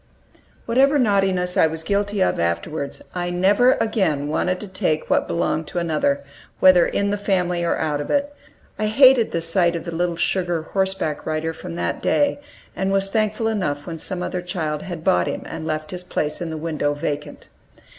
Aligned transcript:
Whatever 0.65 0.97
naughtiness 0.97 1.55
I 1.57 1.67
was 1.67 1.83
guilty 1.83 2.23
of 2.23 2.39
afterwards, 2.39 3.03
I 3.13 3.29
never 3.29 3.73
again 3.73 4.27
wanted 4.29 4.59
to 4.61 4.67
take 4.67 5.11
what 5.11 5.27
belonged 5.27 5.67
to 5.67 5.77
another, 5.77 6.23
whether 6.59 6.87
in 6.87 7.11
the 7.11 7.19
family 7.19 7.63
or 7.63 7.77
out 7.77 8.01
of 8.01 8.09
it. 8.09 8.33
I 8.79 8.87
hated 8.87 9.31
the 9.31 9.43
sight 9.43 9.75
of 9.75 9.83
the 9.85 9.93
little 9.93 10.15
sugar 10.17 10.63
horseback 10.63 11.27
rider 11.27 11.53
from 11.53 11.75
that 11.75 12.01
day, 12.01 12.39
and 12.75 12.91
was 12.91 13.09
thankful 13.09 13.47
enough 13.47 13.85
when 13.85 13.99
some 13.99 14.23
other 14.23 14.41
child 14.41 14.81
had 14.81 15.03
bought 15.03 15.27
him 15.27 15.43
and 15.45 15.67
left 15.67 15.91
his 15.91 16.03
place 16.03 16.41
in 16.41 16.49
the 16.49 16.57
window 16.57 16.95
vacant. 16.95 17.47